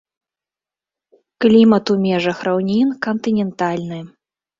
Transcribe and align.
Клімат 1.43 1.91
у 1.95 1.97
межах 2.05 2.37
раўнін 2.47 2.95
кантынентальны. 3.07 4.01